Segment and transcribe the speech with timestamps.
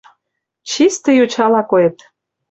[0.69, 1.97] Чисте йочала койыт.